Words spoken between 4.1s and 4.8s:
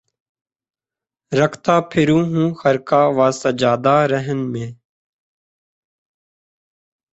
رہن مے